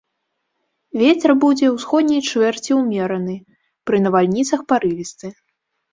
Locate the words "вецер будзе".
1.01-1.67